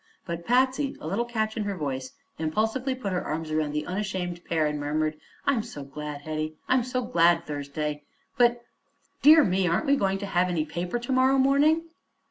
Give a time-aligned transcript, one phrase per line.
[0.25, 4.43] But Patsy, a little catch in her voice, impulsively put her arms around the unashamed
[4.45, 6.55] pair and murmured: "I'm so glad, Hetty!
[6.67, 8.01] I'm so glad, Thursday!
[8.35, 8.63] But
[9.21, 11.83] dear me aren't we going to have any paper to morrow morning?"